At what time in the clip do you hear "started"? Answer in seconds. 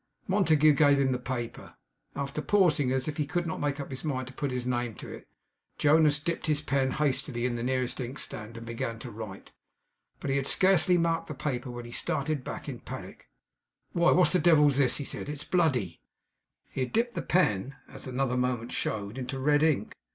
11.91-12.43